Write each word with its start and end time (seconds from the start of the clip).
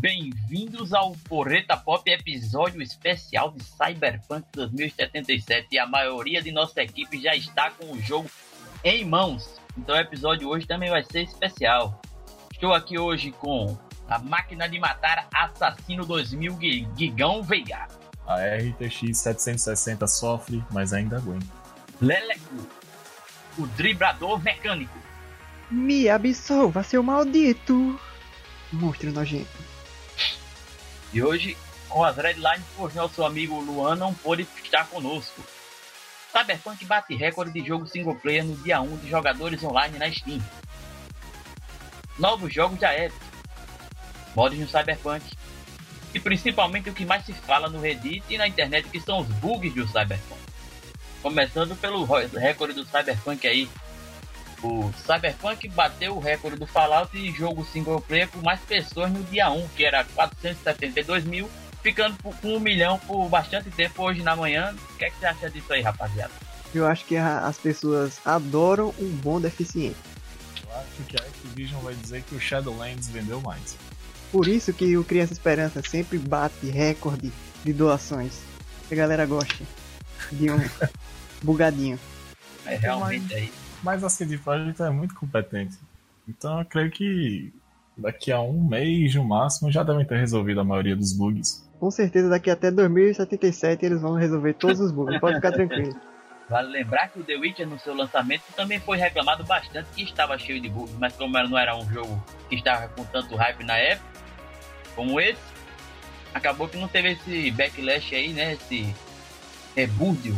Bem-vindos 0.00 0.94
ao 0.94 1.12
Porreta 1.28 1.76
Pop 1.76 2.10
episódio 2.10 2.80
especial 2.80 3.52
de 3.52 3.62
Cyberpunk 3.62 4.46
2077 4.54 5.68
e 5.72 5.78
a 5.78 5.86
maioria 5.86 6.40
de 6.40 6.50
nossa 6.50 6.80
equipe 6.80 7.20
já 7.20 7.36
está 7.36 7.70
com 7.72 7.92
o 7.92 8.00
jogo 8.00 8.26
em 8.82 9.04
mãos. 9.04 9.60
Então 9.76 9.94
o 9.94 10.00
episódio 10.00 10.48
hoje 10.48 10.66
também 10.66 10.88
vai 10.88 11.04
ser 11.04 11.24
especial. 11.24 12.00
Estou 12.50 12.72
aqui 12.72 12.98
hoje 12.98 13.30
com 13.30 13.76
a 14.08 14.18
máquina 14.18 14.66
de 14.66 14.78
matar 14.78 15.28
assassino 15.34 16.06
2000 16.06 16.58
Gigão 16.96 17.42
Veiga. 17.42 17.86
A 18.26 18.36
RTX 18.36 19.18
760 19.18 20.06
sofre, 20.06 20.64
mas 20.72 20.94
ainda 20.94 21.18
aguenta. 21.18 21.46
Leleco, 22.00 22.66
o 23.58 23.66
driblador 23.66 24.42
mecânico. 24.42 24.98
Me 25.70 26.08
absolva, 26.08 26.82
seu 26.82 27.02
maldito! 27.02 28.00
Monstro 28.72 29.12
nojento. 29.12 29.79
E 31.12 31.22
hoje, 31.22 31.56
com 31.88 32.04
as 32.04 32.16
Redlines, 32.16 32.64
por 32.76 32.94
nosso 32.94 33.24
amigo 33.24 33.60
Luan 33.60 33.96
não 33.96 34.14
pôde 34.14 34.46
estar 34.62 34.86
conosco. 34.86 35.42
Cyberpunk 36.30 36.84
bate 36.84 37.14
recorde 37.16 37.52
de 37.52 37.66
jogo 37.66 37.86
single 37.86 38.14
player 38.14 38.44
no 38.44 38.54
dia 38.56 38.80
1 38.80 38.98
de 38.98 39.10
jogadores 39.10 39.62
online 39.64 39.98
na 39.98 40.10
Steam. 40.10 40.40
Novos 42.18 42.54
jogos 42.54 42.78
da 42.78 42.96
Epic. 42.96 43.20
Modos 44.36 44.58
no 44.58 44.68
Cyberpunk. 44.68 45.24
E 46.14 46.20
principalmente 46.20 46.90
o 46.90 46.94
que 46.94 47.04
mais 47.04 47.24
se 47.24 47.32
fala 47.32 47.68
no 47.68 47.80
Reddit 47.80 48.22
e 48.28 48.38
na 48.38 48.46
internet 48.46 48.88
que 48.88 49.00
são 49.00 49.20
os 49.20 49.26
bugs 49.26 49.74
do 49.74 49.86
Cyberpunk. 49.86 50.40
Começando 51.22 51.76
pelo 51.76 52.04
recorde 52.04 52.74
do 52.74 52.84
Cyberpunk 52.84 53.46
aí, 53.46 53.68
o 54.62 54.92
Cyberpunk 55.06 55.68
bateu 55.68 56.16
o 56.16 56.20
recorde 56.20 56.58
do 56.58 56.66
Fallout 56.66 57.16
de 57.16 57.32
jogo 57.32 57.64
single 57.64 58.00
player 58.00 58.28
com 58.28 58.40
mais 58.42 58.60
pessoas 58.60 59.10
no 59.10 59.22
dia 59.24 59.50
1, 59.50 59.68
que 59.68 59.84
era 59.84 60.04
472 60.04 61.24
mil, 61.24 61.48
ficando 61.82 62.16
com 62.22 62.56
um 62.56 62.60
milhão 62.60 62.98
por 62.98 63.28
bastante 63.28 63.70
tempo 63.70 64.02
hoje 64.02 64.22
na 64.22 64.36
manhã. 64.36 64.74
O 64.92 64.96
que, 64.96 65.04
é 65.04 65.10
que 65.10 65.18
você 65.18 65.26
acha 65.26 65.50
disso 65.50 65.72
aí, 65.72 65.80
rapaziada? 65.80 66.32
Eu 66.74 66.86
acho 66.86 67.04
que 67.04 67.16
a, 67.16 67.46
as 67.46 67.58
pessoas 67.58 68.20
adoram 68.24 68.94
um 68.98 69.08
bom 69.08 69.40
deficiente. 69.40 69.96
Eu 70.62 70.76
acho 70.76 71.02
que 71.08 71.16
a 71.20 71.24
Activision 71.24 71.80
vai 71.80 71.94
dizer 71.94 72.22
que 72.22 72.34
o 72.34 72.40
Shadowlands 72.40 73.08
vendeu 73.08 73.40
mais. 73.40 73.76
Por 74.30 74.46
isso 74.46 74.72
que 74.72 74.96
o 74.96 75.02
Criança 75.02 75.32
Esperança 75.32 75.82
sempre 75.82 76.18
bate 76.18 76.66
recorde 76.66 77.32
de 77.64 77.72
doações. 77.72 78.38
A 78.90 78.94
galera 78.94 79.26
gosta 79.26 79.64
de 80.30 80.50
um 80.50 80.60
bugadinho. 81.42 81.98
É 82.66 82.76
realmente 82.76 83.34
aí. 83.34 83.52
Mas 83.82 84.04
a 84.04 84.08
CD 84.08 84.38
Projekt 84.38 84.82
é 84.82 84.90
muito 84.90 85.14
competente. 85.14 85.78
Então 86.28 86.58
eu 86.58 86.64
creio 86.64 86.90
que 86.90 87.52
daqui 87.96 88.30
a 88.32 88.40
um 88.40 88.62
mês, 88.62 89.14
no 89.14 89.24
máximo, 89.24 89.70
já 89.70 89.82
devem 89.82 90.04
ter 90.04 90.18
resolvido 90.18 90.60
a 90.60 90.64
maioria 90.64 90.96
dos 90.96 91.12
bugs. 91.12 91.66
Com 91.78 91.90
certeza 91.90 92.28
daqui 92.28 92.50
até 92.50 92.70
2077 92.70 93.84
eles 93.84 94.00
vão 94.00 94.14
resolver 94.14 94.54
todos 94.54 94.80
os 94.80 94.92
bugs, 94.92 95.18
pode 95.18 95.36
ficar 95.36 95.52
tranquilo. 95.52 95.94
Vale 96.48 96.68
lembrar 96.68 97.08
que 97.08 97.20
o 97.20 97.22
The 97.22 97.36
Witcher 97.36 97.66
no 97.66 97.78
seu 97.78 97.94
lançamento 97.94 98.42
também 98.56 98.80
foi 98.80 98.98
reclamado 98.98 99.44
bastante 99.44 99.88
que 99.94 100.02
estava 100.02 100.36
cheio 100.36 100.60
de 100.60 100.68
bugs, 100.68 100.94
mas 100.98 101.14
como 101.14 101.38
não 101.38 101.56
era 101.56 101.76
um 101.76 101.88
jogo 101.88 102.22
que 102.48 102.56
estava 102.56 102.88
com 102.88 103.04
tanto 103.04 103.36
hype 103.36 103.64
na 103.64 103.76
época, 103.76 104.10
como 104.96 105.20
esse, 105.20 105.40
acabou 106.34 106.68
que 106.68 106.76
não 106.76 106.88
teve 106.88 107.12
esse 107.12 107.50
backlash 107.52 108.14
aí, 108.14 108.32
né? 108.32 108.54
Esse 108.54 108.94
rebúdio 109.76 110.36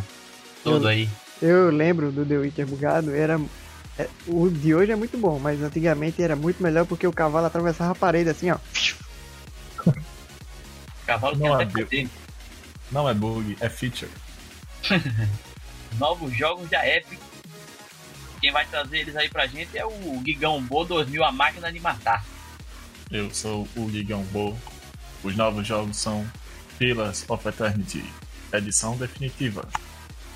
todo 0.62 0.86
aí. 0.86 1.08
Eu 1.42 1.70
lembro 1.70 2.12
do 2.12 2.24
The 2.24 2.38
Witcher 2.38 2.66
bugado, 2.66 3.12
era. 3.12 3.40
É, 3.98 4.08
o 4.28 4.48
de 4.48 4.74
hoje 4.74 4.92
é 4.92 4.96
muito 4.96 5.18
bom, 5.18 5.40
mas 5.40 5.60
antigamente 5.60 6.22
era 6.22 6.36
muito 6.36 6.62
melhor 6.62 6.86
porque 6.86 7.06
o 7.06 7.12
cavalo 7.12 7.46
atravessava 7.46 7.90
a 7.90 7.96
parede 7.96 8.30
assim, 8.30 8.50
ó. 8.50 8.58
cavalo 11.04 11.36
não 11.36 11.60
é, 11.60 11.64
bug. 11.64 12.08
não 12.92 13.08
é 13.08 13.12
bug, 13.12 13.56
é 13.60 13.68
feature. 13.68 14.10
Novos 15.98 16.32
jogos 16.34 16.70
da 16.70 16.88
Epic. 16.88 17.18
Quem 18.40 18.52
vai 18.52 18.64
trazer 18.66 18.98
eles 18.98 19.16
aí 19.16 19.28
pra 19.28 19.46
gente 19.46 19.76
é 19.76 19.84
o 19.84 20.22
Gigão 20.24 20.62
Bo 20.62 20.84
2000, 20.84 21.24
a 21.24 21.32
máquina 21.32 21.70
de 21.72 21.80
matar. 21.80 22.24
Eu 23.10 23.32
sou 23.34 23.68
o 23.76 23.90
Gigão 23.90 24.22
Bo. 24.24 24.56
Os 25.22 25.36
novos 25.36 25.66
jogos 25.66 25.96
são 25.96 26.26
Pillars 26.78 27.24
of 27.28 27.46
Eternity, 27.46 28.04
edição 28.52 28.96
definitiva. 28.96 29.68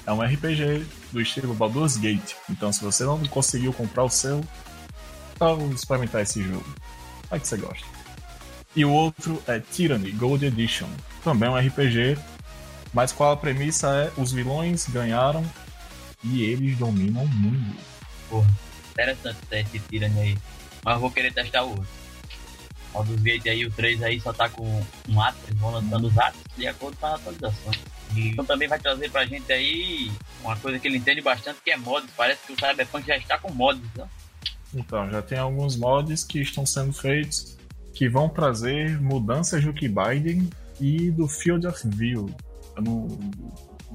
É 0.07 0.13
um 0.13 0.23
RPG 0.23 0.87
do 1.13 1.21
estilo 1.21 1.53
Baldur's 1.55 1.97
Gate. 1.97 2.35
Então, 2.49 2.73
se 2.73 2.83
você 2.83 3.05
não 3.05 3.19
conseguiu 3.27 3.73
comprar 3.73 4.05
o 4.05 4.09
seu, 4.09 4.41
vamos 5.39 5.81
experimentar 5.81 6.23
esse 6.23 6.43
jogo. 6.43 6.67
Vai 7.29 7.41
que 7.41 7.49
você 7.49 7.57
gosta. 7.57 7.87
E 8.75 8.85
o 8.85 8.93
outro 8.93 9.43
é 9.47 9.59
Tyranny 9.59 10.13
Gold 10.13 10.45
Edition. 10.47 10.89
Também 11.25 11.49
um 11.49 11.57
RPG, 11.57 12.17
mas 12.93 13.11
qual 13.11 13.33
a 13.33 13.37
premissa 13.37 13.89
é 13.89 14.21
os 14.21 14.33
vilões 14.33 14.87
ganharam 14.89 15.45
e 16.23 16.43
eles 16.43 16.79
dominam 16.79 17.25
o 17.25 17.29
mundo. 17.29 17.77
Porra, 18.29 18.49
interessante 18.93 19.39
esse 19.53 19.79
Tyranny 19.81 20.21
aí. 20.21 20.39
Mas 20.85 21.01
vou 21.01 21.11
querer 21.11 21.33
testar 21.33 21.65
o 21.65 21.71
outro. 21.71 22.06
Gate 23.21 23.47
aí, 23.47 23.65
o 23.65 23.71
3 23.71 24.03
aí 24.03 24.21
só 24.21 24.33
tá 24.33 24.49
com 24.49 24.83
um 25.09 25.21
ato, 25.21 25.39
eles 25.47 25.61
vão 25.61 25.71
lançando 25.71 26.07
os 26.07 26.19
atos 26.19 26.41
de 26.57 26.67
acordo 26.67 26.97
com 26.97 27.07
as 27.07 27.15
atualizações. 27.15 27.79
Então 28.17 28.45
também 28.45 28.69
vai 28.69 28.79
trazer 28.79 29.11
pra 29.11 29.27
gente 29.27 29.53
aí 29.53 30.11
uma 30.43 30.57
coisa 30.57 30.79
que 30.79 30.89
ele 30.89 30.97
entende 30.97 31.21
bastante, 31.21 31.61
que 31.63 31.71
é 31.71 31.77
mods. 31.77 32.11
Parece 32.17 32.47
que 32.47 32.53
o 32.53 32.57
Cyberpunk 32.57 33.07
já 33.07 33.17
está 33.17 33.39
com 33.39 33.53
mods, 33.53 33.83
né? 33.97 34.09
Então, 34.75 35.11
já 35.11 35.23
tem 35.23 35.39
alguns 35.39 35.77
mods 35.77 36.25
que 36.25 36.41
estão 36.41 36.67
sendo 36.67 36.93
feitos 36.93 37.57
que 37.95 38.09
vão 38.09 38.29
trazer 38.29 39.01
mudanças 39.01 39.65
do 39.65 39.73
Keybinding 39.73 40.51
e 40.81 41.11
do 41.11 41.27
Field 41.27 41.67
of 41.67 41.89
View. 41.89 42.35
Não... 42.77 43.09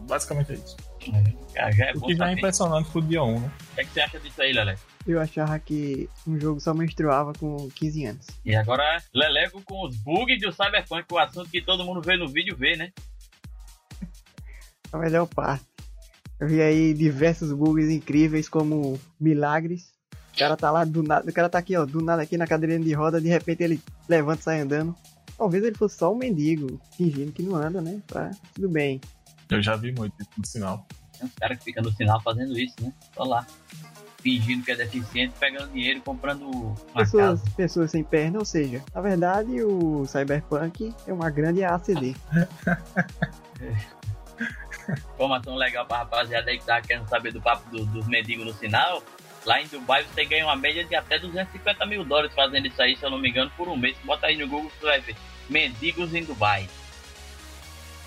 Basicamente 0.07 0.53
é 0.53 0.55
isso. 0.55 0.75
É, 1.55 1.71
já 1.71 1.85
é 1.85 1.93
o 1.93 2.01
que 2.01 2.15
já 2.15 2.29
é 2.29 2.33
impressionante 2.33 2.89
pro 2.89 3.01
dia 3.01 3.23
1, 3.23 3.39
né? 3.39 3.51
O 3.71 3.75
que, 3.75 3.81
é 3.81 3.83
que 3.85 3.93
você 3.93 4.01
acha 4.01 4.19
disso 4.19 4.41
aí, 4.41 4.53
Lele? 4.53 4.75
Eu 5.05 5.19
achava 5.19 5.57
que 5.57 6.09
um 6.27 6.39
jogo 6.39 6.59
só 6.59 6.73
menstruava 6.73 7.33
com 7.33 7.69
15 7.69 8.05
anos. 8.05 8.27
E 8.45 8.55
agora, 8.55 9.01
Lelego 9.13 9.61
com 9.63 9.85
os 9.85 9.97
bugs 9.97 10.39
do 10.39 10.51
Cyberpunk, 10.51 11.05
o 11.11 11.17
assunto 11.17 11.49
que 11.49 11.61
todo 11.61 11.83
mundo 11.83 12.01
vê 12.01 12.15
no 12.17 12.27
vídeo 12.27 12.55
vê, 12.55 12.75
né? 12.75 12.91
a 14.91 14.97
melhor 14.97 15.27
parte. 15.27 15.65
Eu 16.39 16.47
vi 16.47 16.61
aí 16.61 16.93
diversos 16.93 17.51
bugs 17.51 17.89
incríveis 17.89 18.49
como 18.49 18.99
milagres. 19.19 19.93
O 20.33 20.37
cara 20.37 20.57
tá 20.57 20.71
lá 20.71 20.83
do 20.83 21.03
nada, 21.03 21.29
o 21.29 21.33
cara 21.33 21.49
tá 21.49 21.59
aqui, 21.59 21.75
ó, 21.75 21.85
do 21.85 22.01
nada 22.01 22.21
aqui 22.21 22.37
na 22.37 22.47
cadeirinha 22.47 22.79
de 22.79 22.93
roda, 22.93 23.21
de 23.21 23.27
repente 23.27 23.63
ele 23.63 23.81
levanta 24.07 24.41
e 24.41 24.43
sai 24.43 24.61
andando. 24.61 24.95
Talvez 25.37 25.63
ele 25.63 25.75
fosse 25.75 25.97
só 25.97 26.11
um 26.11 26.17
mendigo, 26.17 26.79
fingindo 26.95 27.31
que 27.31 27.43
não 27.43 27.55
anda, 27.55 27.81
né? 27.81 28.01
Tá 28.07 28.31
tudo 28.53 28.69
bem. 28.69 29.01
Eu 29.49 29.61
já 29.61 29.75
vi 29.75 29.91
muito 29.91 30.13
isso 30.19 30.29
no 30.37 30.45
sinal. 30.45 30.85
Tem 31.17 31.27
uns 31.27 31.35
caras 31.35 31.57
que 31.57 31.65
ficam 31.65 31.83
no 31.83 31.91
sinal 31.91 32.21
fazendo 32.21 32.57
isso, 32.57 32.75
né? 32.81 32.93
Só 33.13 33.23
lá. 33.23 33.45
Fingindo 34.21 34.63
que 34.63 34.71
é 34.71 34.75
deficiente, 34.75 35.33
pegando 35.39 35.71
dinheiro 35.71 35.97
e 35.99 36.01
comprando 36.01 36.47
uma 36.49 36.75
pessoas, 36.95 37.39
casa. 37.39 37.51
pessoas 37.57 37.91
sem 37.91 38.03
perna, 38.03 38.37
ou 38.39 38.45
seja, 38.45 38.83
na 38.93 39.01
verdade 39.01 39.63
o 39.63 40.05
Cyberpunk 40.05 40.93
é 41.07 41.13
uma 41.13 41.29
grande 41.29 41.63
ACD. 41.63 42.15
Informação 45.15 45.55
legal 45.55 45.85
pra 45.85 45.99
rapaziada 45.99 46.51
aí 46.51 46.59
que 46.59 46.65
tá 46.65 46.81
querendo 46.81 47.07
saber 47.07 47.31
do 47.31 47.41
papo 47.41 47.69
do, 47.69 47.85
dos 47.85 48.07
mendigos 48.07 48.45
no 48.45 48.53
sinal. 48.53 49.03
Lá 49.45 49.61
em 49.61 49.67
Dubai 49.67 50.03
você 50.03 50.23
ganha 50.25 50.45
uma 50.45 50.55
média 50.55 50.83
de 50.83 50.95
até 50.95 51.17
250 51.17 51.85
mil 51.85 52.03
dólares 52.03 52.33
fazendo 52.35 52.67
isso 52.67 52.81
aí, 52.81 52.95
se 52.95 53.03
eu 53.03 53.09
não 53.09 53.17
me 53.17 53.29
engano, 53.29 53.51
por 53.57 53.67
um 53.67 53.75
mês. 53.75 53.97
Bota 54.03 54.27
aí 54.27 54.37
no 54.37 54.47
Google 54.47 54.69
que 54.69 54.79
você 54.79 54.85
vai 54.85 55.01
ver. 55.01 55.15
Mendigos 55.49 56.13
em 56.13 56.23
Dubai. 56.23 56.69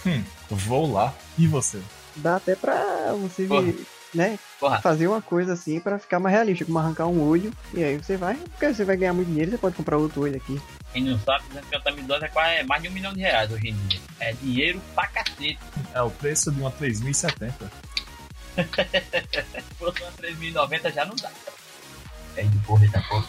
Hum, 0.07 0.23
vou 0.49 0.93
lá. 0.93 1.13
E 1.37 1.47
você? 1.47 1.83
Dá 2.17 2.37
até 2.37 2.55
pra 2.55 3.13
você 3.15 3.47
ver, 3.47 3.85
né? 4.15 4.39
Porra. 4.61 4.81
Fazer 4.81 5.07
uma 5.09 5.21
coisa 5.21 5.53
assim 5.55 5.81
pra 5.81 5.99
ficar 5.99 6.19
mais 6.21 6.35
realista, 6.35 6.65
como 6.65 6.79
arrancar 6.79 7.07
um 7.07 7.21
olho. 7.21 7.53
E 7.73 7.83
aí 7.83 7.97
você 7.97 8.17
vai, 8.17 8.37
porque 8.37 8.73
você 8.73 8.85
vai 8.85 8.97
ganhar 8.97 9.13
muito 9.13 9.29
dinheiro, 9.29 9.51
você 9.51 9.59
pode 9.59 9.77
comprar 9.77 9.97
outro 9.97 10.23
olho 10.23 10.37
aqui. 10.37 10.61
Quem 10.93 11.05
não 11.05 11.19
sabe, 11.19 11.45
250 11.49 11.93
mil 11.93 12.05
dólares 12.05 12.31
é 12.31 12.33
quase 12.33 12.63
mais 12.65 12.83
de 12.83 12.89
um 12.89 12.93
milhão 12.93 13.13
de 13.13 13.21
reais 13.21 13.51
hoje 13.51 13.69
em 13.69 13.77
dia. 13.89 14.01
É 14.21 14.33
dinheiro 14.33 14.81
pra 14.95 15.07
cacete. 15.09 15.59
É 15.93 16.03
o 16.03 16.11
preço 16.11 16.53
de 16.53 16.61
uma 16.61 16.71
3070. 16.71 17.71
Se 18.55 19.75
fosse 19.77 20.03
uma 20.03 20.13
3090 20.13 20.93
já 20.93 21.05
não 21.05 21.17
dá. 21.17 21.31
É 22.37 22.43
de 22.43 22.59
porra, 22.59 22.89
tá 22.91 23.03
porra. 23.09 23.27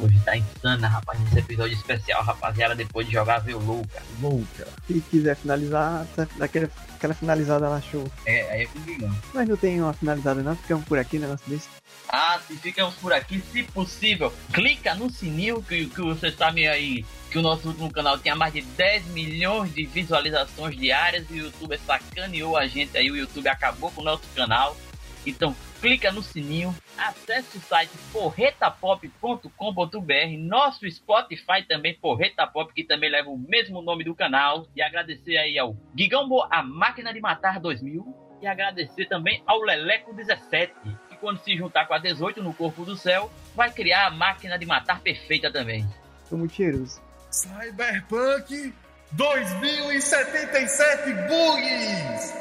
Hoje 0.00 0.18
tá 0.24 0.36
insana, 0.36 0.88
rapaz, 0.88 1.20
esse 1.26 1.38
episódio 1.38 1.74
especial, 1.74 2.22
rapaziada, 2.22 2.74
depois 2.74 3.06
de 3.06 3.12
jogar 3.12 3.40
veio 3.40 3.58
louca. 3.58 4.02
Louca. 4.20 4.66
Se 4.86 5.00
quiser 5.10 5.36
finalizar, 5.36 6.06
daquela 6.38 6.70
aquela 7.00 7.14
finalizada 7.14 7.68
lá 7.68 7.80
show. 7.80 8.10
É, 8.26 8.50
aí 8.52 8.62
é 8.62 8.66
comigo. 8.66 9.10
Mas 9.32 9.48
não 9.48 9.56
tem 9.56 9.80
uma 9.80 9.94
finalizada 9.94 10.42
não, 10.42 10.54
ficamos 10.54 10.84
por 10.84 10.98
aqui, 10.98 11.18
negócio 11.18 11.48
desse. 11.48 11.68
Ah, 12.08 12.38
se 12.46 12.56
ficamos 12.56 12.94
por 12.96 13.12
aqui, 13.12 13.42
se 13.52 13.62
possível, 13.62 14.32
clica 14.52 14.94
no 14.94 15.10
sininho 15.10 15.62
que, 15.62 15.86
que 15.86 16.02
você 16.02 16.30
sabe 16.30 16.68
aí 16.68 17.04
que 17.30 17.38
o 17.38 17.42
nosso 17.42 17.68
último 17.68 17.90
canal 17.90 18.18
tinha 18.18 18.36
mais 18.36 18.52
de 18.52 18.60
10 18.62 19.06
milhões 19.06 19.72
de 19.72 19.86
visualizações 19.86 20.76
diárias 20.76 21.24
e 21.30 21.34
o 21.34 21.44
YouTube 21.46 21.78
sacaneou 21.86 22.56
a 22.56 22.66
gente 22.66 22.96
aí, 22.96 23.10
o 23.10 23.16
YouTube 23.16 23.48
acabou 23.48 23.90
com 23.90 24.02
o 24.02 24.04
nosso 24.04 24.24
canal. 24.34 24.76
Então, 25.24 25.54
clica 25.80 26.12
no 26.12 26.22
sininho, 26.22 26.76
acesse 26.96 27.56
o 27.56 27.60
site 27.60 27.90
porretapop.com.br, 28.12 30.38
nosso 30.38 30.88
Spotify 30.90 31.62
também, 31.66 31.94
Porreta 31.94 32.46
Pop, 32.46 32.72
que 32.74 32.84
também 32.84 33.10
leva 33.10 33.30
o 33.30 33.38
mesmo 33.38 33.80
nome 33.80 34.04
do 34.04 34.14
canal, 34.14 34.66
e 34.76 34.82
agradecer 34.82 35.38
aí 35.38 35.58
ao 35.58 35.74
Gigambo, 35.96 36.46
a 36.50 36.62
Máquina 36.62 37.12
de 37.12 37.20
Matar 37.20 37.58
2000, 37.58 38.14
e 38.42 38.46
agradecer 38.46 39.06
também 39.06 39.42
ao 39.46 39.60
Leleco 39.60 40.14
17, 40.14 40.72
que 41.08 41.16
quando 41.16 41.42
se 41.42 41.56
juntar 41.56 41.86
com 41.86 41.94
a 41.94 41.98
18 41.98 42.42
no 42.42 42.52
Corpo 42.52 42.84
do 42.84 42.96
Céu, 42.96 43.30
vai 43.54 43.72
criar 43.72 44.06
a 44.06 44.10
Máquina 44.10 44.58
de 44.58 44.66
Matar 44.66 45.00
perfeita 45.00 45.50
também. 45.50 45.86
Tô 46.28 46.36
muito 46.36 46.54
cheiroso. 46.54 47.00
Cyberpunk 47.30 48.74
2077 49.12 51.12
Bugs! 51.28 52.39